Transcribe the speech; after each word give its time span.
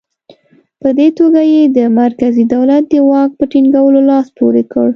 په 0.81 0.89
دې 0.97 1.07
توګه 1.19 1.41
یې 1.53 1.63
د 1.77 1.79
مرکزي 2.01 2.43
دولت 2.53 2.83
د 2.87 2.95
واک 3.09 3.31
په 3.39 3.43
ټینګولو 3.51 3.99
لاس 4.09 4.27
پورې 4.37 4.63
کړ. 4.71 4.87